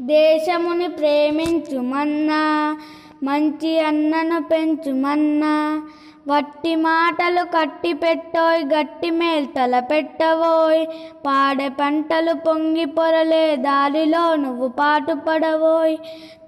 [0.00, 2.76] దేశముని ప్రేమించుమన్నా
[3.22, 5.82] మంచి అన్నను పెంచుమన్నా
[6.28, 10.86] వట్టి మాటలు కట్టి పెట్టోయ్ గట్టి మేల్తల పెట్టవోయ్
[11.26, 15.96] పాడే పంటలు పొంగి పొరలే దారిలో నువ్వు పాటు పడవోయ్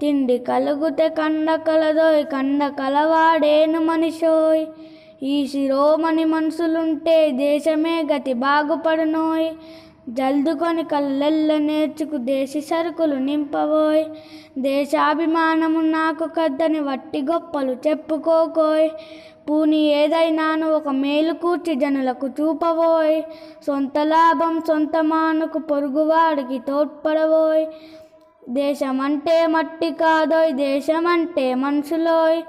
[0.00, 4.66] తిండి కలుగుతే కండ కలదోయ్ కండ కలవాడేను మనిషోయ్.
[5.22, 9.50] ఈ శిరోమణి మనసులుంటే దేశమే గతి బాగుపడునోయ్.
[10.08, 14.04] జల్దుకొని కళ్ళెల్ల నేర్చుకు దేశి సరుకులు నింపబోయ్.
[14.58, 18.90] దేశాభిమానము నాకు కద్దని వట్టి గొప్పలు చెప్పుకోకోయ్.
[19.50, 23.22] పూని ఏదైనాను ఒక మేలు కూర్చి జనులకు చూపబోయ్.
[23.66, 27.66] సొంత లాభం సొంత మానుకు పొరుగువాడికి తోడ్పడబోయ్.
[28.48, 32.42] దేశమంటే మట్టి కాదోయ్ దేశమంటే మనుషులోయ్.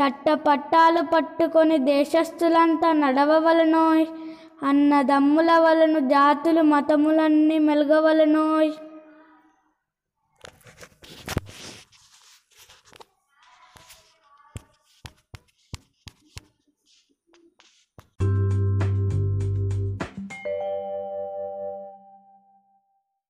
[0.00, 4.06] చట్ట పట్టాలు పట్టుకొని దేశస్థులంతా నడవవలనోయ్.
[4.64, 8.72] అన్నదమ్ముల వలను జాతులు మతములన్నీ మెలగవలనోయ్.